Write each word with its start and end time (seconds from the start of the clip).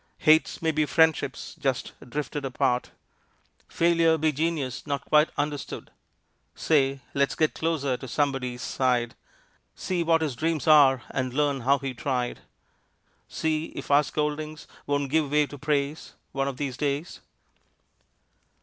Hates 0.17 0.63
may 0.63 0.71
be 0.71 0.87
friendships 0.87 1.53
just 1.59 1.91
drifted 2.09 2.43
apart, 2.43 2.89
Failure 3.67 4.17
be 4.17 4.31
genius 4.31 4.87
not 4.87 5.05
quite 5.05 5.29
understood, 5.37 5.91
Say! 6.55 7.01
Let's 7.13 7.35
get 7.35 7.53
closer 7.53 7.97
to 7.97 8.07
somebody's 8.07 8.63
side, 8.63 9.13
See 9.75 10.01
what 10.01 10.23
his 10.23 10.35
dreams 10.35 10.65
are 10.65 11.03
and 11.11 11.35
learn 11.35 11.61
how 11.61 11.77
he 11.77 11.93
tried, 11.93 12.39
See 13.27 13.65
if 13.75 13.91
our 13.91 14.01
scoldings 14.01 14.65
won't 14.87 15.11
give 15.11 15.29
way 15.29 15.45
to 15.45 15.59
praise 15.59 16.15
One 16.31 16.47
of 16.47 16.57
these 16.57 16.77
days. 16.77 17.21